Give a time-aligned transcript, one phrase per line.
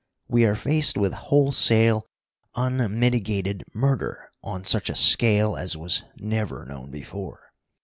[0.27, 2.07] We are faced with wholesale,
[2.55, 7.53] unmitigated murder, on such a scale as was never known before.